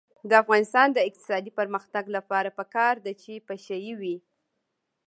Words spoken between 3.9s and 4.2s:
وي.